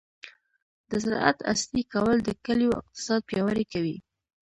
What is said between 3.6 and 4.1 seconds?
کوي.